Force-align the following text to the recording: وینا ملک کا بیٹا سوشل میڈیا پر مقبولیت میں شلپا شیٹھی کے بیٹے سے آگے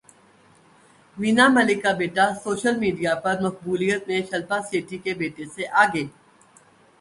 وینا 1.17 1.45
ملک 1.55 1.81
کا 1.83 1.91
بیٹا 1.99 2.25
سوشل 2.43 2.75
میڈیا 2.79 3.13
پر 3.23 3.35
مقبولیت 3.41 4.01
میں 4.07 4.21
شلپا 4.29 4.59
شیٹھی 4.69 4.97
کے 5.03 5.13
بیٹے 5.19 5.45
سے 5.55 5.63
آگے 5.83 6.03